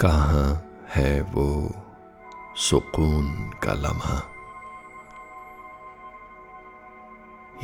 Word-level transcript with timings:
कहाँ 0.00 0.66
है 0.88 1.20
वो 1.20 1.70
सुकून 2.56 3.50
का 3.50 3.72
लम्हा? 3.72 4.22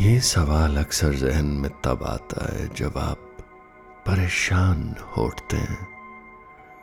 ये 0.01 0.21
सवाल 0.21 0.77
अक्सर 0.77 1.13
जहन 1.13 1.45
में 1.45 1.71
तब 1.71 2.03
आता 2.03 2.57
है 2.57 2.75
जब 2.75 2.99
आप 2.99 3.17
परेशान 4.07 4.97
होते 5.17 5.57
हैं, 5.57 5.89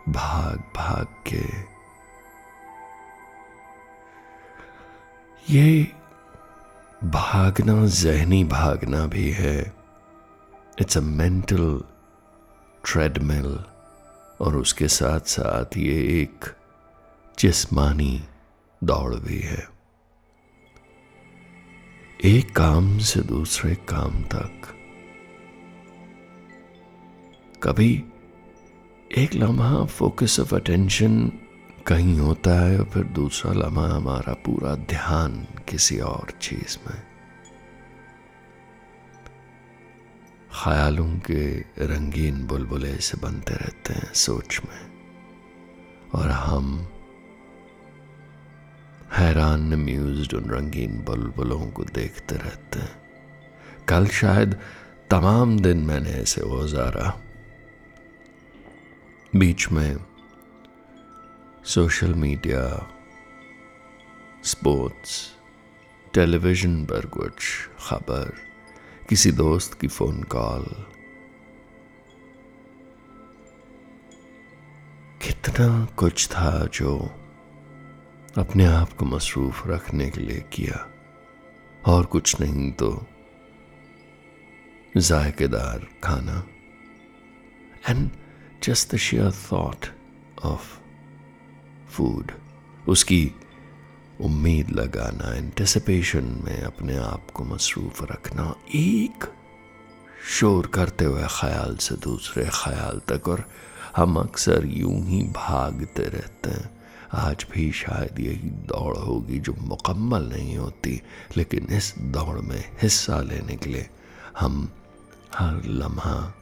भाग 0.09 0.63
भाग 0.75 1.05
के। 1.05 1.43
ये 5.53 5.83
भागना, 7.03 7.85
जहनी 7.85 8.43
भागना 8.43 9.05
भी 9.05 9.31
है। 9.31 9.73
इट्स 10.81 10.97
अ 10.97 11.01
मेंटल 11.01 11.83
ट्रेडमिल 12.85 13.65
और 14.41 14.57
उसके 14.57 14.87
साथ 14.87 15.19
साथ 15.19 15.77
ये 15.77 16.21
एक 16.21 16.45
जिस्मानी 17.39 18.23
दौड़ 18.83 19.15
भी 19.15 19.39
है। 19.39 19.69
एक 22.25 22.55
काम 22.55 22.97
से 22.97 23.21
दूसरे 23.21 23.75
काम 23.75 24.23
तक। 24.23 24.61
कभी 27.63 28.03
एक 29.17 29.35
लम्हा 29.35 29.85
फोकस 29.85 30.39
ऑफ़ 30.39 30.55
अटेंशन 30.55 31.31
कहीं 31.87 32.19
होता 32.19 32.65
है 32.65 32.79
और 32.79 32.85
फिर 32.85 33.03
दूसरा 33.03 33.53
लम्हा 33.53 33.87
हमारा 33.95 34.33
पूरा 34.33 34.75
ध्यान 34.75 35.47
किसी 35.69 35.99
और 35.99 36.31
चीज़ 36.41 36.77
में। 36.89 37.08
ख्यालों 40.53 41.19
के 41.19 41.59
रंगीन 41.85 42.47
बुलबुले 42.47 42.97
से 42.97 43.17
बनते 43.17 43.53
रहते 43.53 43.93
हैं 43.93 44.13
सोच 44.13 44.61
में। 44.65 44.89
और 46.15 46.29
हम 46.29 46.87
हैरान 49.13 49.75
म्यूज 49.75 50.33
उन 50.33 50.49
रंगीन 50.49 51.01
बुलबुलों 51.01 51.71
को 51.71 51.83
देखते 51.83 52.35
रहते 52.35 52.79
हैं। 52.79 53.01
कल 53.89 54.07
शायद 54.07 54.59
तमाम 55.09 55.59
दिन 55.59 55.77
मैंने 55.77 56.09
ऐसे 56.09 56.41
गुजारा 56.41 57.21
बीच 59.35 59.71
में 59.71 59.97
सोशल 61.65 62.13
मीडिया, 62.13 62.89
स्पोर्ट्स, 64.43 65.35
टेलीविज़न 66.13 66.85
पर 66.85 67.05
कुछ 67.05 67.43
खबर 67.89 68.48
किसी 69.09 69.31
दोस्त 69.31 69.73
की 69.73 69.87
फ़ोन 69.87 70.23
कॉल। 70.23 70.63
कितना 75.21 75.85
कुछ 75.97 76.27
था 76.27 76.65
जो 76.73 76.97
अपने 78.37 78.65
आप 78.65 78.93
को 78.93 79.05
मसरूफ 79.05 79.67
रखने 79.67 80.09
के 80.09 80.21
लिए 80.21 80.41
किया, 80.53 80.87
और 81.87 82.05
कुछ 82.05 82.41
नहीं 82.41 82.71
तो 82.71 83.05
जायकेदार 84.97 85.87
खाना। 86.03 86.43
And 87.89 88.09
just 88.63 88.95
the 88.95 88.97
share 88.97 89.31
thought 89.31 89.85
of 90.43 90.77
food 91.89 92.31
उसकी 92.89 93.31
उम्मीद 94.21 94.69
लगाना 94.69 95.35
एंटिसिपेशन 95.35 96.41
में 96.43 96.61
अपने 96.61 96.97
आप 96.97 97.31
को 97.31 97.43
मसरूफ 97.43 98.03
रखना, 98.11 98.55
एक 98.75 99.23
शोर 100.29 100.67
करते 100.67 101.05
हुए 101.05 101.27
ख्याल 101.29 101.75
से 101.75 101.95
दूसरे 101.95 102.49
ख्याल 102.53 103.01
तक, 103.07 103.27
और 103.27 103.45
हम 103.95 104.17
अक्सर 104.17 104.65
यूँ 104.65 105.05
ही 105.05 105.23
भागते 105.23 106.03
रहते 106.03 106.49
हैं। 106.49 106.69
आज 107.13 107.45
भी 107.51 107.71
शायद 107.71 108.19
यही 108.19 108.49
दौड़ 108.69 108.97
होगी 108.97 109.39
जो 109.39 109.53
मुकम्मल 109.53 110.23
नहीं 110.23 110.57
होती, 110.57 111.01
लेकिन 111.37 111.67
इस 111.71 111.93
दौड़ 111.97 112.39
में 112.39 112.63
हिस्सा 112.81 113.21
लेने 113.21 113.55
के 113.55 113.69
लिए 113.69 113.89
हम 114.39 114.71
हर 115.35 115.61
लम्हा 115.65 116.33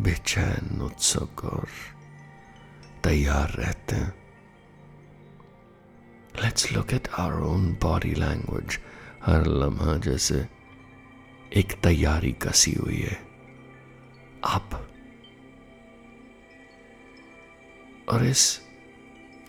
बेचैन, 0.00 0.80
उत्सुक 0.80 1.44
और 1.44 1.68
तैयार 3.04 3.50
रहते 3.50 3.96
हैं। 3.96 4.21
Let's 6.36 6.72
look 6.72 6.92
at 6.92 7.08
our 7.08 7.42
own 7.42 7.72
body 7.72 8.14
language 8.14 8.80
हर 9.26 9.46
लम्हा 9.46 9.96
जैसे। 9.96 10.48
एक 11.56 11.72
तैयारी 11.72 12.32
कसी 12.32 12.72
हुई 12.72 12.96
है। 12.96 13.22
आप। 14.44 14.88
और 18.08 18.24
इस 18.24 18.60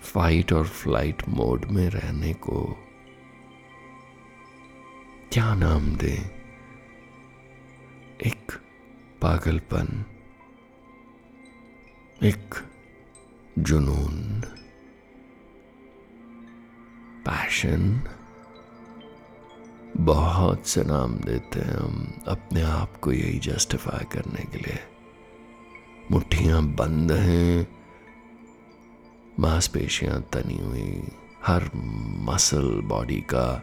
फाइट 0.02 0.54
और 0.54 0.68
फ़्लाइट 0.68 1.30
मोड 1.30 1.66
में 1.66 1.90
रहने 1.90 2.34
को 2.34 2.78
क्या 5.34 5.56
नाम 5.56 5.96
दे? 5.96 6.14
एक 8.26 8.52
पागलपन। 9.22 10.06
एक 12.24 12.56
जुनून। 13.60 14.44
पैशन 17.26 18.02
बहुत 19.98 20.68
से 20.68 20.84
नाम 20.84 21.16
देते 21.16 21.60
हैं 21.60 21.76
हम 21.76 22.14
अपने 22.28 22.62
आप 22.62 22.98
को 22.98 23.12
यही 23.12 23.40
जस्टिफाई 23.40 24.06
करने 24.06 24.44
के 24.44 24.58
लिए। 24.58 24.80
मुट्ठियाँ 26.12 26.64
बंद 26.64 27.12
हैं, 27.12 27.68
मांसपेशियाँ 29.40 30.22
तनी 30.22 30.58
हुई, 30.58 31.08
हर 31.46 31.70
मसल 32.24 32.82
बॉडी 32.82 33.22
का 33.22 33.62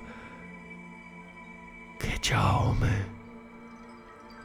खिंचाव 2.02 2.72
में। 2.72 3.06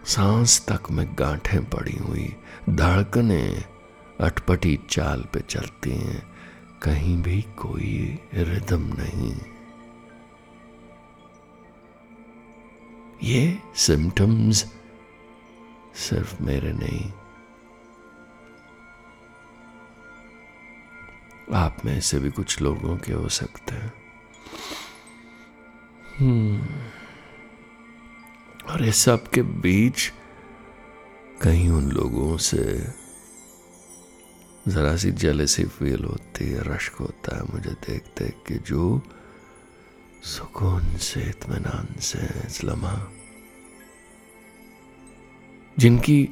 सांस 0.05 0.65
तक 0.69 0.91
में 0.91 1.15
गांठें 1.19 1.69
पड़ी 1.69 1.97
हुई, 1.97 2.35
धड़कने 2.69 3.63
अटपटी 4.21 4.79
चाल 4.89 5.25
पे 5.33 5.39
चलती 5.39 5.91
हैं। 5.91 6.34
कहीं 6.83 7.23
भी 7.23 7.41
कोई 7.41 8.19
रिदम 8.33 8.81
नहीं। 8.81 9.37
ये 13.23 13.59
सिम्टम्स 13.75 14.73
सिर्फ़ 15.95 16.43
मेरे 16.43 16.73
नहीं। 16.73 17.11
आप 21.53 21.77
में 21.85 22.01
से 22.01 22.19
भी 22.19 22.31
कुछ 22.31 22.61
लोगों 22.61 22.97
के 22.97 23.13
हो 23.13 23.29
सकते 23.29 23.75
हैं। 23.75 23.93
hmm. 26.15 26.69
और 28.71 28.85
इस 28.85 28.97
सब 28.97 29.27
के 29.27 29.41
बीच 29.41 30.13
कहीं 31.41 31.69
उन 31.69 31.91
लोगों 31.91 32.37
से 32.37 32.87
ज़रा 34.67 34.95
सी 34.95 35.11
जलसी 35.11 35.63
फील 35.63 36.03
होती 36.03 36.49
है 36.49 36.75
रश्क 36.75 36.93
होता 36.93 37.37
है 37.37 37.43
मुझे 37.43 37.71
देख 37.71 38.03
देख 38.03 38.33
के 38.47 38.55
जो 38.55 39.01
सुकून 40.23 40.97
से 40.97 41.21
इतमान 41.21 41.99
से 41.99 42.67
लम्हा। 42.67 43.11
जिनकी 45.79 46.29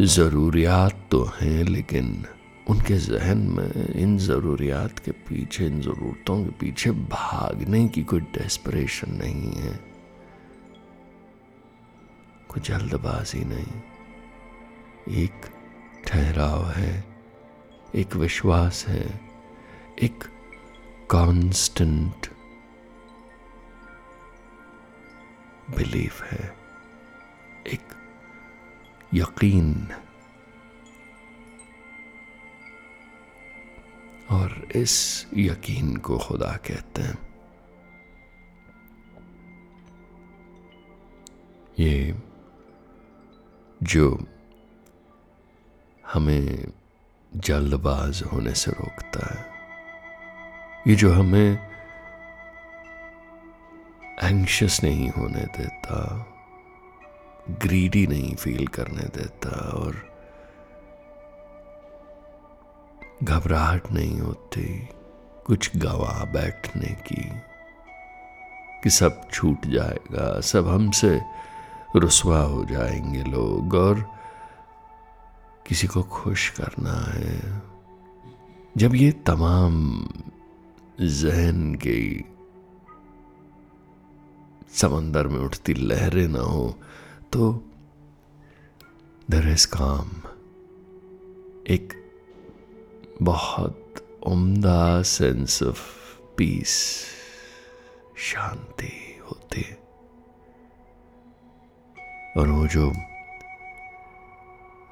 ज़रूरियात 0.00 1.08
तो 1.10 1.24
हैं, 1.24 1.64
लेकिन 1.64 2.26
उनके 2.68 2.98
जहन 2.98 3.38
में 3.38 3.88
इन 3.88 4.18
ज़रूरियात 4.18 4.98
के 4.98 5.10
पीछे, 5.10 5.66
इन 5.66 5.80
ज़रूरतों 5.80 6.44
के 6.44 6.50
पीछे 6.50 6.90
भागने 6.90 7.88
की 7.88 8.02
कोई 8.02 8.20
डेस्परेशन 8.20 9.12
नहीं 9.12 9.52
है। 9.52 9.80
कोई 12.48 12.60
जल्दबाजी 12.60 13.44
नहीं। 13.44 13.66
एक 15.24 15.40
ठहराव 16.06 16.70
है। 16.70 17.13
एक 17.94 18.16
विश्वास 18.16 18.86
है, 18.86 19.20
एक 20.02 20.24
कांस्टेंट 21.10 22.26
बिलीफ 25.76 26.22
है, 26.22 26.56
एक 27.66 27.82
यकीन। 29.14 29.88
और 34.30 34.68
इस 34.76 35.26
यकीन 35.34 35.96
को 35.96 36.18
खुदा 36.18 36.56
कहते 36.56 37.02
हैं। 37.02 37.34
ये 41.78 42.14
जो 43.82 44.26
हमें 46.06 46.83
जल्दबाज 47.36 48.22
होने 48.32 48.54
से 48.54 48.70
रोकता 48.70 49.34
है। 49.34 49.46
ये 50.88 50.94
जो 50.94 51.12
हमें 51.12 51.58
एंशियस 54.22 54.84
नहीं 54.84 55.10
होने 55.10 55.40
देता 55.40 56.26
ग्रीडी 57.50 58.06
नहीं 58.06 58.34
फील 58.34 58.66
करने 58.66 59.02
देता 59.02 59.50
और 59.50 60.14
घबराहट 63.24 63.92
नहीं 63.92 64.20
होती, 64.20 64.88
कुछ 65.46 65.76
गवा 65.76 66.24
बैठने 66.24 66.88
की 66.88 67.32
कि 68.82 68.90
सब 68.90 69.30
छूट 69.32 69.66
जाएगा, 69.66 70.40
सब 70.40 70.68
हमसे 70.68 71.20
रुसवा 71.96 72.40
हो 72.40 72.64
जाएँगे 72.64 73.22
लोग 73.22 73.74
और 73.74 74.13
किसी 75.66 75.86
को 75.86 76.02
खुश 76.02 76.48
करना 76.48 77.12
है। 77.12 77.62
जब 78.76 78.94
ये 78.94 79.12
तमाम 79.12 80.08
जहन 81.00 81.74
की 81.74 82.24
समंदर 84.72 85.26
में 85.26 85.40
उठती 85.40 85.74
लहरें 85.74 86.28
ना 86.28 86.40
हो 86.40 86.78
तो 87.32 87.64
दर 89.30 89.48
इज़ 89.48 89.66
काम 89.66 90.10
एक 91.68 91.92
बहुत 93.22 93.80
उम्दा 94.26 95.02
सेंस 95.02 95.62
ऑफ़ 95.62 95.82
पीस 96.36 97.04
शांति 98.16 99.20
होती 99.30 99.64
और 102.40 102.48
वो 102.48 102.66
जो 102.66 102.92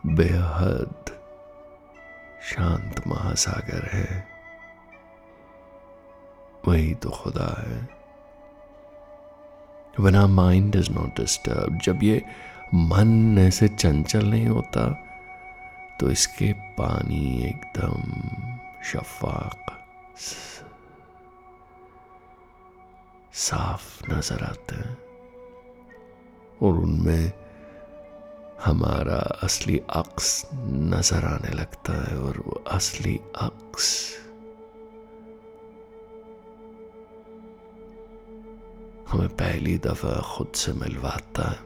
बेहद 0.04 1.10
शांत 2.42 3.06
महासागर 3.06 3.84
है। 3.88 4.28
वही 6.68 6.94
तो 6.94 7.10
खुदा 7.10 7.46
है। 7.60 7.88
One 10.00 10.16
mind 10.30 10.76
is 10.76 10.90
not 10.90 11.16
disturb 11.16 11.78
जब 11.78 12.02
ये 12.02 12.22
मन 12.74 13.38
ऐसे 13.38 13.68
चंचल 13.68 14.26
नहीं 14.26 14.46
होता 14.46 14.88
तो 16.00 16.10
इसके 16.10 16.52
पानी 16.52 17.42
एकदम 17.42 18.02
शफाक, 18.84 19.70
साफ़ 23.32 24.10
नज़र 24.10 24.44
आते 24.44 24.76
हैं। 24.76 24.96
और 26.62 26.78
उनमें 26.78 27.32
हमारा 28.64 29.16
असली 29.42 29.78
अक्स 29.90 30.28
नज़र 30.54 31.24
आने 31.24 31.54
लगता 31.54 31.92
है 32.02 32.18
और 32.18 32.38
वो 32.38 32.62
असली 32.70 33.16
अक्स 33.36 33.88
हमें 39.08 39.28
पहली 39.28 39.76
दफ़ा 39.78 40.20
खुद 40.26 40.52
से 40.56 40.72
मिलवाता 40.72 41.48
है। 41.50 41.60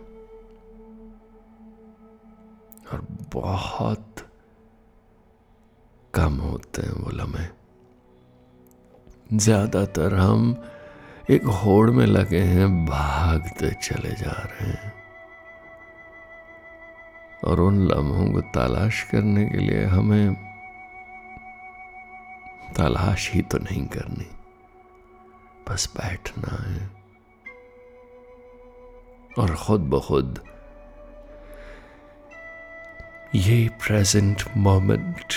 और 2.86 3.06
बहुत 3.34 4.24
कम 6.14 6.34
होते 6.40 6.82
हैं 6.82 6.92
वो 6.94 7.10
लम्हे। 7.12 7.46
ज़्यादातर 9.36 10.14
हम 10.14 10.62
एक 11.30 11.44
होड़ 11.60 11.90
में 11.90 12.06
लगे 12.06 12.40
हैं, 12.40 12.86
भागते 12.86 13.70
चले 13.82 14.14
जा 14.14 14.32
रहे 14.42 14.70
हैं। 14.70 14.92
और 17.44 17.60
उन 17.60 17.78
लम्हों 17.88 18.26
को 18.32 18.40
तलाश 18.54 19.02
करने 19.02 19.44
के 19.46 19.58
लिए 19.58 19.84
हमें 19.84 20.34
तलाश 22.76 23.30
ही 23.32 23.42
तो 23.42 23.58
नहीं 23.58 23.86
करनी, 23.86 24.26
बस 25.68 25.88
बैठना 25.96 26.56
है। 26.64 26.90
और 29.38 29.54
खुद 29.56 29.80
ब 29.80 30.00
खुद 30.00 30.38
ये 33.34 33.68
प्रेजेंट 33.82 34.42
मोमेंट 34.56 35.32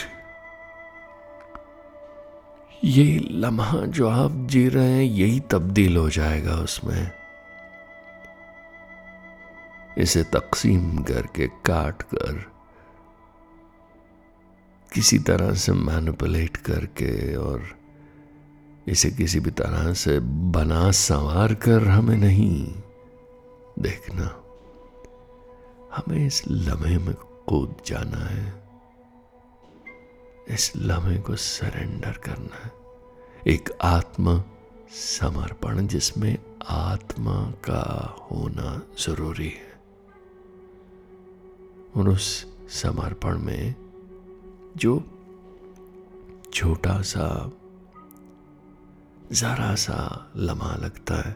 ये 2.84 3.06
लम्हा 3.32 3.80
जो 3.88 4.10
आप 4.10 4.32
जी 4.32 4.68
रहे 4.70 4.90
हैं, 4.90 5.04
यही 5.04 5.40
तब्दील 5.40 5.98
हो 5.98 6.10
जाएगा 6.10 6.54
उसमें। 6.54 7.19
इसे 10.00 10.24
तकसीम 10.24 10.98
करके 11.04 11.48
काट 11.48 12.02
कर 12.02 12.52
किसी 14.94 15.20
तरह 15.20 15.54
से 15.54 15.72
मैनिपुलेट 15.72 16.58
करके 16.58 17.36
और 17.36 17.80
इसे 18.88 19.12
किसी 19.12 19.40
भी 19.40 19.52
तरह 19.52 19.94
से 19.94 20.20
बना 20.20 20.92
संवार 20.92 21.54
कर 21.54 21.88
हमें 21.88 22.18
नहीं 22.18 22.82
देखना। 23.80 24.44
हमें 25.96 26.28
इस 26.28 26.44
लम्हे 26.48 26.98
में 26.98 27.16
कूद 27.48 27.76
जाना 27.86 28.26
है। 28.26 28.64
इस 30.50 30.74
लम्हे 30.76 31.18
को 31.18 31.36
सरेंडर 31.36 32.12
करना 32.12 32.66
है। 32.66 32.72
एक 33.48 33.70
आत्म 33.82 34.44
समर्पण 34.92 35.88
जिसमें 35.88 36.38
आत्मा 36.68 37.52
का 37.52 38.16
होना 38.32 38.82
ज़रूरी 39.00 39.50
है। 39.50 39.69
और 41.98 42.10
उस 42.10 42.46
समर्पण 42.70 43.38
में 43.38 43.76
जो 44.78 45.04
छोटा 46.54 47.02
सा 47.02 47.52
जरा 49.32 49.76
सा 49.76 50.32
लम्हा 50.36 50.76
लगता 50.76 51.30
है, 51.30 51.36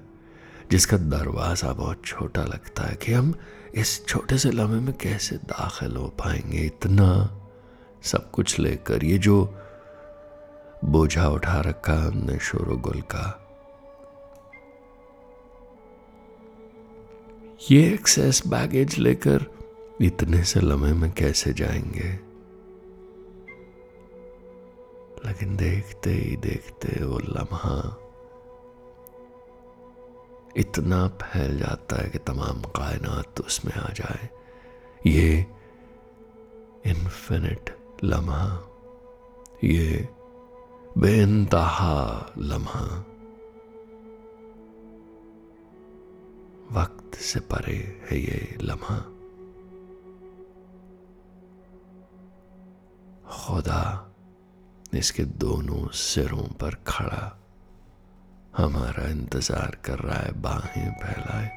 जिसका 0.72 0.98
दरवाज़ा 0.98 1.74
बहुत 1.74 2.02
छोटा 2.06 2.44
लगता 2.44 2.84
है 2.84 2.96
कि 2.96 3.14
हम 3.14 3.34
इस 3.76 4.06
छोटे 4.06 4.38
से 4.38 4.52
लम्हे 4.52 4.80
में 4.80 4.98
कैसे 4.98 5.36
दाखिल 5.36 5.96
हो 5.96 6.08
पाएँगे? 6.08 6.58
इतना 6.58 7.40
सब 8.04 8.32
कुछ 8.32 8.60
लेकर 8.60 9.04
ये 9.04 9.18
जो 9.18 9.56
बोझा 10.86 11.28
उठा 11.28 11.60
रखा 11.62 11.94
हमने 11.94 12.40
शोर 12.40 12.78
गुल 12.78 13.02
का, 13.02 13.40
ये 17.72 17.94
एक्सेस 17.94 18.48
बैगेज 18.48 18.98
लेकर 18.98 19.46
इतने 20.01 20.44
से 20.44 20.60
लम्हे 20.60 20.94
में 20.94 21.12
कैसे 21.12 21.54
जाएँगे? 21.54 22.34
लेकिन 25.25 25.56
देखते 25.56 26.10
ही 26.10 26.36
देखते 26.36 27.06
वो 27.06 27.19
लम्हा 27.19 28.00
इतना 30.57 31.07
फैल 31.07 31.57
जाता 31.57 32.04
है 32.04 32.10
कि 32.10 32.18
तमाम 32.18 32.62
कायनात 32.62 33.42
उसमें 33.42 33.74
आ 33.74 33.90
जाए। 33.90 34.30
ये 35.07 35.45
इन्फिनिट 36.86 37.78
लम्हा, 38.04 38.69
ये 39.63 40.10
बेनतहा 40.98 42.34
लम्हा 42.38 43.06
वक्त 46.72 47.15
से 47.15 47.39
परे 47.39 48.01
है 48.10 48.20
ये 48.20 48.58
लम्हा। 48.62 49.12
खुदा 53.34 53.84
इसके 54.94 55.24
दोनों 55.24 55.88
सिरों 55.88 56.44
पर 56.62 56.75
खड़ा। 56.88 57.40
हमारा 58.58 59.08
इंतज़ार 59.10 59.78
कर 59.86 60.00
रहा 60.00 60.18
है, 60.20 60.32
बाहें 60.42 60.92
फैलाए। 61.02 61.50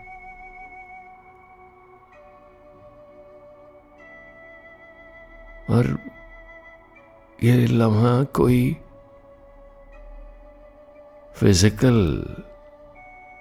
और 5.70 5.86
ये 7.44 7.66
लम्हा 7.66 8.22
कोई 8.24 8.76
फ़िज़िकल 11.36 11.98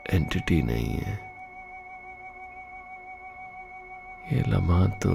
एंटिटी 0.09 0.61
नहीं 0.61 0.95
है। 0.97 1.13
ये 4.33 4.43
लम्हा 4.47 4.85
तो 4.85 5.11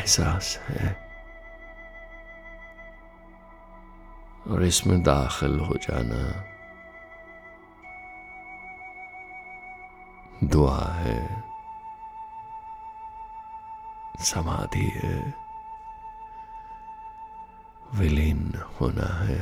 एहसास 0.00 0.56
है 0.68 0.96
और 4.48 4.62
इसमें 4.64 5.02
दाखिल 5.02 5.58
हो 5.60 5.74
जाना 5.82 6.22
दुआ 10.44 10.78
है 10.94 11.18
समाधि 14.24 14.90
है 14.94 15.18
विलीन 17.94 18.52
होना 18.80 19.08
है 19.18 19.38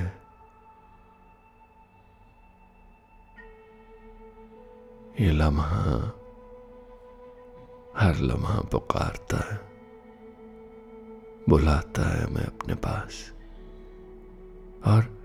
ये 5.21 5.31
लम्हा 5.33 5.95
हर 7.99 8.17
लम्हा 8.23 8.61
पुकारता 8.73 9.39
है 9.43 9.68
बुलाता 11.49 12.19
है 12.19 12.27
मैं 12.31 12.45
अपने 12.45 12.75
पास। 12.75 13.33
और 14.87 15.19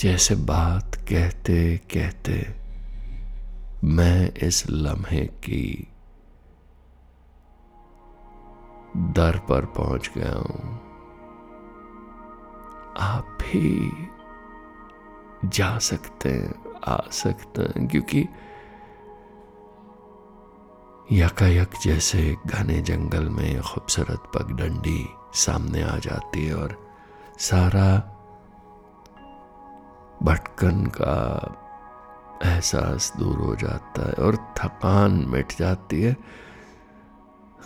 जैसे 0.00 0.34
बात 0.34 0.94
कहते 0.94 1.76
कहते 1.76 2.46
मैं 3.84 4.34
इस 4.34 4.70
लम्हे 4.70 5.26
की 5.26 5.88
दर 8.96 9.38
पर 9.38 9.64
पहुँच 9.66 10.10
गया 10.16 10.32
हूँ। 10.32 10.76
आप 12.98 13.38
भी 13.42 13.90
जा 15.48 15.78
सकते 15.78 16.28
हैं, 16.28 16.54
आ 16.84 16.96
सकते 17.10 17.62
हैं, 17.62 17.88
क्योंकि 17.88 18.24
यकायक 21.12 21.70
जैसे 21.82 22.36
घने 22.46 22.80
जंगल 22.80 23.28
में 23.28 23.62
खूबसूरत 23.62 24.22
पगडंडी 24.34 25.08
सामने 25.34 25.82
आ 25.82 25.96
जाती 25.98 26.46
है 26.46 26.54
और 26.54 26.92
सारा 27.38 27.98
भटकन 30.22 30.86
का 30.86 31.16
एहसास 32.44 33.12
दूर 33.16 33.36
हो 33.36 33.56
जाता 33.56 34.06
है 34.06 34.12
और 34.12 34.36
थकान 34.36 35.12
मिट 35.12 35.52
जाती 35.58 36.02
है। 36.02 36.16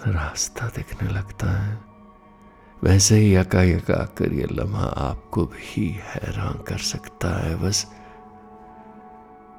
रास्ता 0.07 0.67
दिखने 0.67 1.09
लगता 1.09 1.63
है। 1.63 1.81
वैसे 2.85 3.17
ही 3.17 3.35
यकायक 3.35 3.91
आकर 3.91 4.33
ये 4.33 4.49
लम्हा 4.53 4.87
आपको 4.87 5.45
भी 5.45 5.89
हैरान 5.89 6.55
कर 6.55 6.79
सकता 6.79 7.47
है। 7.47 7.57
बस 7.57 7.93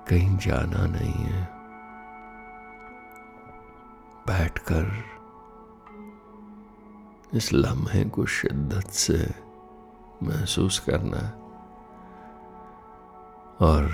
कहीं 0.10 0.38
जाना 0.38 0.86
नहीं 0.86 1.26
है। 1.26 1.61
बैठकर 4.32 5.04
इस 7.34 7.54
लम्हे 7.54 8.06
को 8.06 8.26
शिद्दत 8.26 8.88
से 8.88 9.36
महसूस 10.24 10.80
करना 10.80 11.38
और 13.66 13.92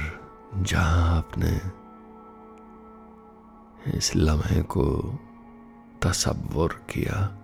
जहाँ 0.56 1.18
आपने 1.18 1.62
इस 3.98 4.16
लम्हे 4.16 4.62
को 4.62 5.20
तस्वुर 6.02 6.86
किया, 6.90 7.38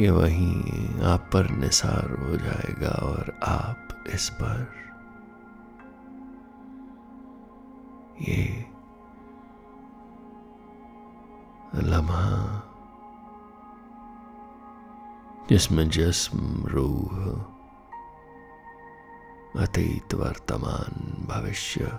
ये 0.00 0.10
वहीं 0.10 0.62
आप 1.02 1.30
पर 1.32 1.50
निसार 1.50 2.26
हो 2.26 2.36
जाएगा 2.36 2.88
और 2.88 3.40
आप 3.44 4.04
इस 4.06 4.30
पर 4.30 4.72
ये 8.20 8.73
लम्हा, 11.74 12.60
जिसमें 15.48 15.90
जिस्म, 15.90 16.66
रूह, 16.66 17.42
अतीत, 19.62 20.14
वर्तमान, 20.14 21.26
भविष्य। 21.28 21.98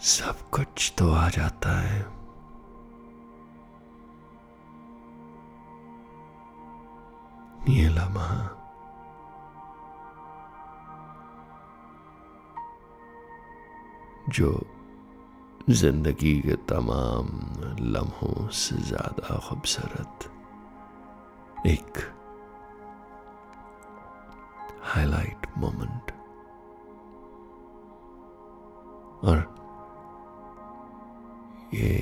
सब 0.00 0.50
कुछ 0.50 0.94
तो 0.98 1.12
आ 1.12 1.28
जाता 1.28 1.80
है। 1.80 2.16
ये 7.68 7.88
लम्हा। 7.88 8.55
जो 14.28 14.50
ज़िंदगी 15.70 16.34
के 16.40 16.54
तमाम 16.68 17.28
लम्हों 17.80 18.48
से 18.50 18.76
ज़्यादा 18.76 19.36
खूबसूरत 19.38 20.30
एक 21.66 21.98
हाईलाइट 24.84 25.46
मोमेंट 25.58 26.10
और 29.24 29.38
ये 31.74 31.92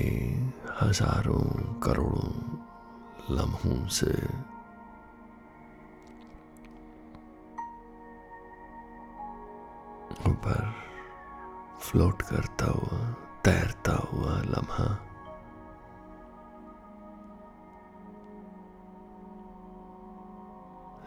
हज़ारों 0.81 1.43
करोड़ों 1.83 3.35
लम्हों 3.37 3.87
से 3.89 4.13
ऊपर 10.29 10.84
फ्लोट 11.91 12.21
करता 12.21 12.65
हुआ, 12.65 13.11
तैरता 13.45 13.91
हुआ 13.91 14.41
लम्हा। 14.41 14.97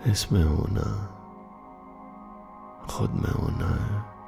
इसमें 0.06 0.44
होना, 0.44 1.06
खुद 2.86 3.10
में 3.10 3.30
होना 3.30 3.68
है। 3.68 4.18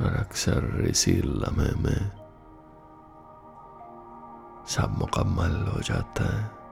और 0.00 0.16
अक्सर 0.16 0.86
इसी 0.90 1.12
लम्हे 1.12 1.74
में 1.74 2.10
सब 4.66 4.98
मुकम्मल 4.98 5.66
हो 5.66 5.80
जाता 5.80 6.38
है। 6.38 6.63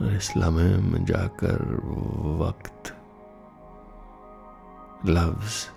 और 0.00 0.12
इस 0.12 0.36
लम्हे 0.36 0.76
में 0.76 1.04
जाकर 1.04 1.76
वक्त, 2.40 2.96
लफ्ज, 5.06 5.70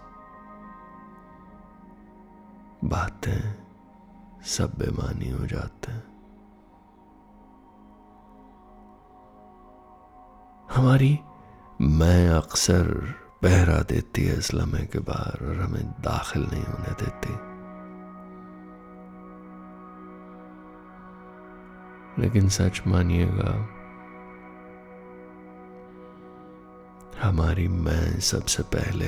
बातें 2.84 3.56
सब 4.44 4.74
बेमानी 4.80 5.30
हो 5.30 5.46
जाते 5.46 5.92
हैं। 5.92 6.04
हमारी 10.72 11.20
मैं 11.82 12.30
अक्सर 12.30 13.14
पहरा 13.42 13.80
देती 13.80 14.26
है 14.26 14.38
इस 14.38 14.54
लम्हे 14.54 14.86
के 14.86 15.00
बाहर 15.00 15.50
और 15.50 15.62
हमें 15.62 15.86
दाखिल 15.86 16.50
नहीं 16.54 16.64
होने 16.64 16.94
देती। 17.04 17.54
लेकिन 22.22 22.50
सच 22.50 22.82
मानिएगा 22.88 23.83
हमारी 27.24 27.68
मैं 27.68 28.20
सबसे 28.20 28.64
पहले, 28.64 29.08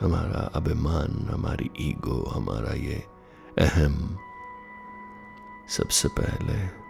हमारा 0.00 0.50
अभिमान, 0.54 1.28
हमारी 1.34 1.70
ईगो, 1.80 2.30
हमारा 2.30 2.72
ये 2.72 3.04
अहम 3.58 4.18
सबसे 5.68 6.08
पहले 6.08 6.86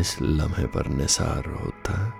इस 0.00 0.22
लम्हे 0.22 0.66
पर 0.66 0.86
निसार 0.86 1.46
होता 1.46 2.04
है। 2.04 2.12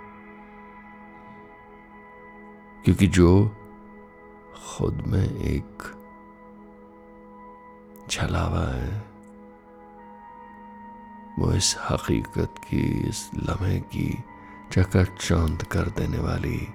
क्योंकि 2.84 3.06
जो 3.06 3.56
खुद 4.76 5.04
में 5.06 5.30
एक 5.36 5.78
छलावा 8.10 8.74
है, 8.74 9.04
वो 11.38 11.52
इस 11.52 11.76
हकीकत 11.90 12.54
की, 12.58 13.08
इस 13.08 13.30
लम्हे 13.34 13.80
की 13.80 14.24
चकाचौंध 14.72 15.62
कर 15.62 15.82
देने 15.82 16.18
वाली 16.18 16.68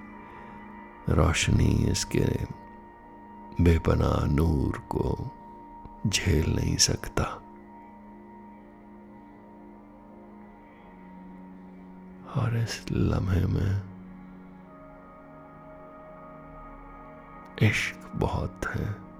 रोशनी 1.08 1.90
इसके 1.90 2.46
बेपना 3.60 4.26
नूर 4.26 4.78
को 4.78 5.30
झेल 6.06 6.56
नहीं 6.56 6.76
सकता। 6.76 7.24
और 12.36 12.58
इस 12.58 12.84
लम्हे 12.92 13.46
में 13.46 13.82
इश्क 17.62 18.12
बहुत 18.16 18.60
है। 18.66 19.11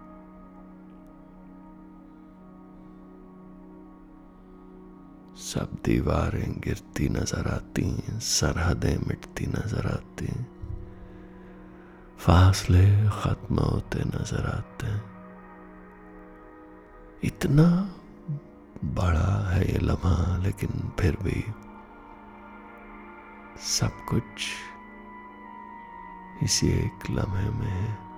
सब 5.55 5.69
दीवारें 5.85 6.61
गिरती 6.61 7.09
नज़र 7.09 7.49
आती 7.49 7.83
हैं, 7.83 8.19
सरहदें 8.19 8.99
मिटती 8.99 9.47
नज़र 9.47 9.87
आती 9.87 10.27
हैं। 10.27 10.47
फासले 12.19 13.09
खत्म 13.09 13.59
होते 13.59 13.99
नज़र 13.99 14.47
आते 14.47 14.87
हैं। 14.87 15.03
इतना 17.25 17.65
बड़ा 18.85 19.51
है 19.51 19.73
ये 19.73 19.79
लम्हा, 19.79 20.37
लेकिन 20.37 20.93
फिर 21.01 21.17
भी 21.23 21.45
सब 23.61 24.05
कुछ 24.09 24.49
इसी 26.43 26.69
एक 26.69 27.11
लम्हे 27.11 27.51
में 27.51 27.67
है। 27.67 28.12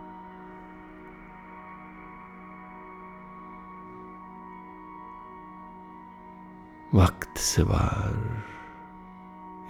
वक्त 6.95 7.39
से 7.39 7.65
बार 7.65 8.45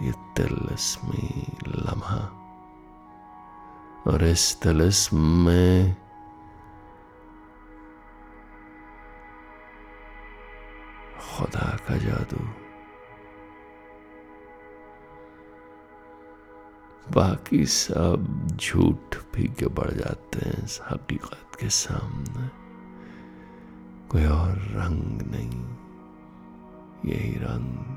ये 0.01 0.11
तिलस्मी 0.11 1.57
लम्हा। 1.67 2.17
और 4.07 4.23
इस 4.23 4.61
तिलस्म 4.61 5.45
में 5.45 5.95
खुदा 11.19 11.77
का 11.87 11.97
जादू। 11.97 12.45
बाकी 17.11 17.65
सब 17.65 18.47
झूठ 18.51 19.15
भी 19.15 19.47
के 19.47 19.67
बढ़ 19.67 19.91
जाते 19.91 20.49
हैं 20.49 20.63
इस 20.63 20.81
हकीकत 20.91 21.57
के 21.59 21.69
सामने। 21.69 22.47
कोई 24.09 24.25
और 24.25 24.57
रंग 24.57 25.21
नहीं। 25.21 25.74
यही 27.05 27.35
रंग। 27.35 27.95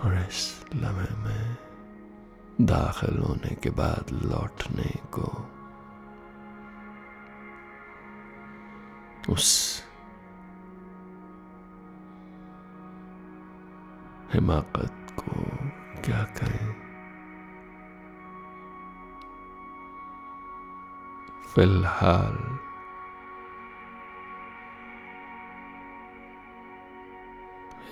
और 0.00 0.14
इस 0.14 0.64
लम्हे 0.76 1.16
में 1.16 1.56
दाखिल 2.60 3.18
होने 3.18 3.54
के 3.54 3.70
बाद 3.70 4.10
लौटने 4.12 4.90
को 5.18 5.50
उस 9.32 9.82
हिमाकत 14.32 15.16
को 15.18 15.32
क्या 16.02 16.24
कहें? 16.24 16.83
फ़िलहाल। 21.46 22.58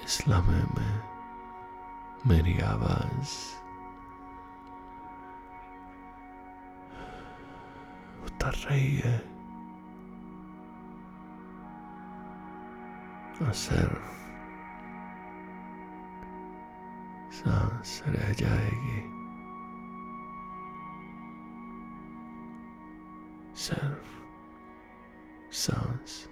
इस 0.05 0.29
लम्हे 0.29 0.63
में 0.63 1.03
मेरी 2.27 2.61
आवाज़ 2.61 3.63
उतर 8.25 8.53
रही 8.71 8.97
है। 8.97 9.19
और 13.43 13.53
सिर्फ़ 13.53 14.13
सांस 17.33 18.03
रह 18.07 18.33
जाएगी। 18.33 19.22
सिर्फ़ 23.55 24.13
सांस 25.55 26.29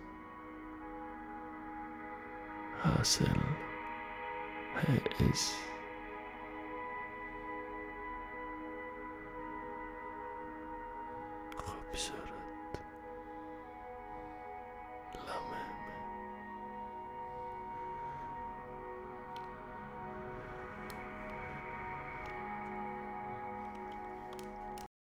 हासिल 2.82 3.40
है 4.76 4.96
इस 5.30 5.50